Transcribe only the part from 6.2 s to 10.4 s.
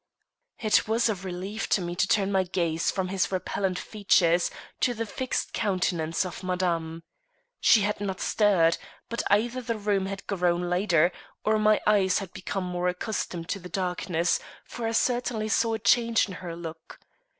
of Madame. She had not stirred; but either the room had